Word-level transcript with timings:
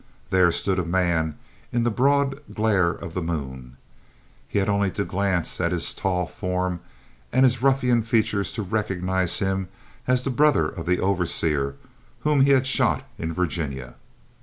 There 0.31 0.51
stood 0.51 0.79
a 0.79 0.83
man 0.83 1.37
in 1.71 1.83
the 1.83 1.91
broad 1.91 2.41
glare 2.55 2.89
of 2.89 3.13
the 3.13 3.21
moon. 3.21 3.77
He 4.47 4.57
had 4.57 4.67
only 4.67 4.89
to 4.89 5.05
glance 5.05 5.61
at 5.61 5.71
his 5.71 5.93
tall 5.93 6.25
form 6.25 6.79
and 7.31 7.43
his 7.43 7.61
ruffian 7.61 8.01
features 8.01 8.51
to 8.53 8.63
recognize 8.63 9.37
him 9.37 9.67
as 10.07 10.23
the 10.23 10.31
brother 10.31 10.67
of 10.67 10.87
the 10.87 10.99
overseer 10.99 11.75
whom 12.21 12.41
he 12.41 12.49
had 12.49 12.65
shot 12.65 13.07
in 13.19 13.31
Virginia. 13.31 13.93